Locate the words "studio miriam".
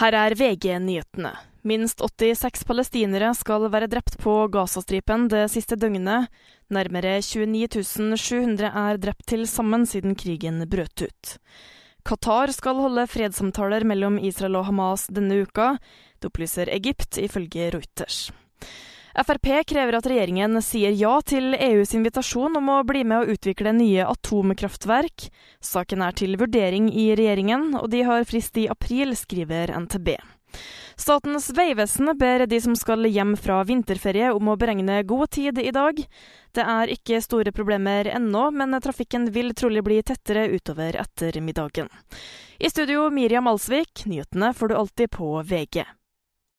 42.72-43.52